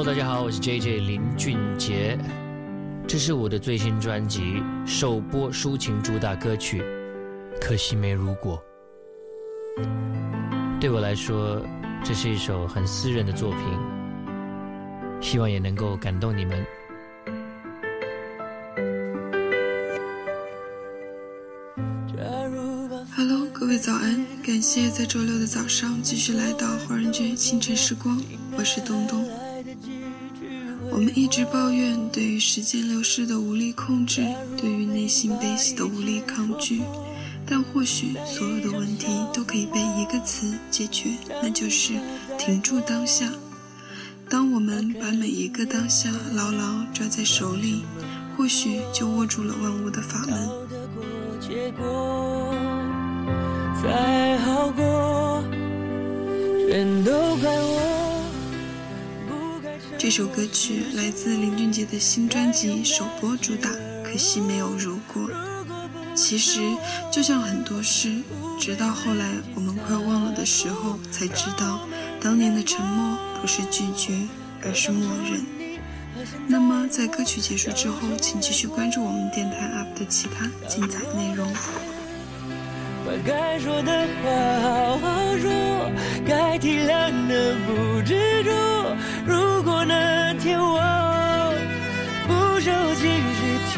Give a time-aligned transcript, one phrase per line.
[0.00, 2.18] Hello，大家好，我是 JJ 林俊杰，
[3.06, 6.82] 这是我的最新专辑首播抒情主打歌曲，
[7.60, 8.58] 可惜没如果。
[10.80, 11.62] 对我来说，
[12.02, 13.60] 这是一首很私人的作品，
[15.20, 16.64] 希望也能够感动你们。
[23.14, 24.26] Hello，各位早安！
[24.42, 28.18] 感谢在周六的早上继续来到华人居清晨时光，
[28.56, 29.28] 我是东东。
[30.92, 34.26] 我们一直抱怨对于时间流逝的无力控制，
[34.56, 36.82] 对于内心悲喜的无力抗拒。
[37.46, 41.10] 但或许所有的问题都可以被一个词解决，
[41.42, 41.94] 那就是
[42.38, 43.30] 停住当下。
[44.28, 47.82] 当我们把每一个当下牢牢抓在手里，
[48.36, 50.48] 或许就握住了万物的法门。
[60.02, 63.68] 这首歌曲来自林俊杰的新专辑首播主打，
[64.02, 65.28] 可惜没有如果。
[66.14, 66.62] 其实，
[67.12, 68.10] 就像很多事，
[68.58, 71.86] 直到后来我们快忘了的时候，才知道
[72.18, 74.14] 当年的沉默不是拒绝，
[74.64, 75.44] 而是默认。
[76.48, 81.46] 那么，在歌曲结束之后，请继续关注我们电台 UP 的其他精彩内容。
[83.04, 85.92] 把该说的话好好说，
[86.26, 88.50] 该体谅的不执着。
[89.26, 89.59] 如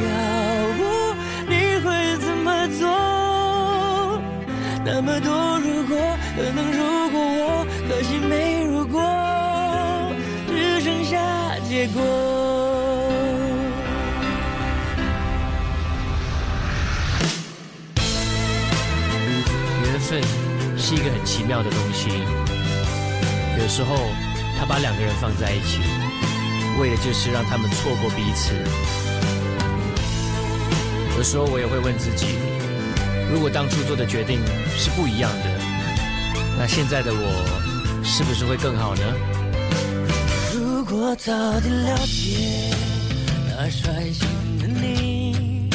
[0.04, 0.10] 要
[0.78, 0.80] 不
[1.48, 1.86] 你会
[2.18, 2.82] 怎么做。
[4.84, 5.96] 那么多如果，
[6.36, 9.00] 可能如果我，可惜没如果，
[10.48, 11.16] 只剩下
[11.68, 12.02] 结果。
[19.84, 20.20] 缘分
[20.76, 22.08] 是一个很奇妙的东西，
[23.58, 23.96] 有时候
[24.58, 25.80] 他把两个人放在一起，
[26.80, 28.54] 为的就是让他们错过彼此。
[31.16, 32.26] 有时候我也会问自己。
[33.32, 34.40] 如果当初做的决定
[34.76, 35.46] 是不一样的，
[36.58, 39.02] 那现在的我是不是会更好呢？
[40.54, 42.70] 如果早点了解
[43.48, 44.26] 那率性
[44.58, 45.70] 的你，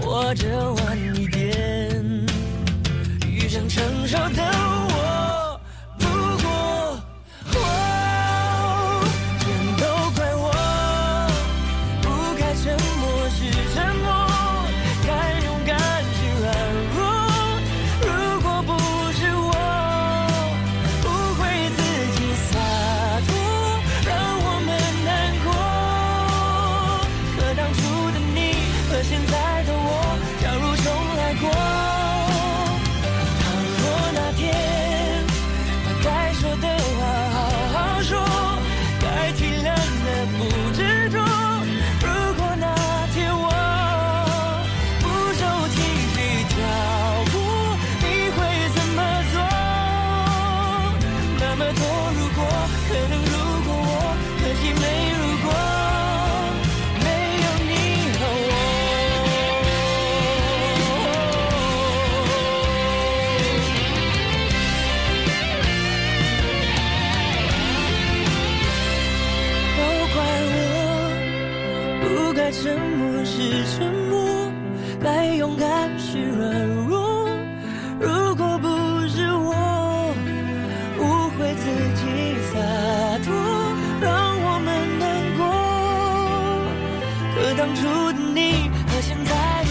[0.00, 2.26] 或者晚一点
[3.26, 4.42] 遇上成熟的
[51.60, 51.82] 那么多
[52.12, 52.38] 如果
[52.88, 53.34] 可能如
[53.66, 54.82] 果我可惜没
[55.18, 55.46] 如果
[57.02, 57.06] 没
[57.42, 57.72] 有你
[58.14, 58.50] 和我
[69.76, 69.78] 都
[70.14, 70.16] 怪
[70.54, 70.56] 我
[72.04, 73.34] 不该沉默时
[73.76, 73.76] 沉
[74.08, 74.14] 默
[75.02, 76.97] 该勇敢时软弱。
[87.56, 87.82] 当初
[88.12, 89.67] 的你和现在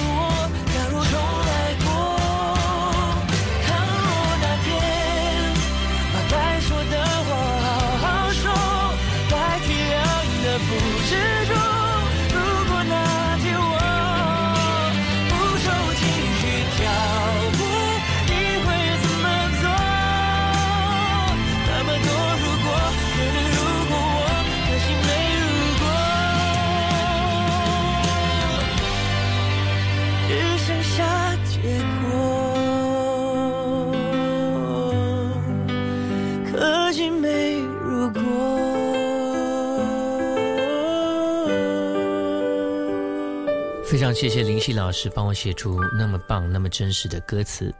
[43.89, 47.73] 非常谢谢林夕老师帮我写出那么棒、那么真实的歌词，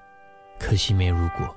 [0.58, 1.54] 可惜没如果。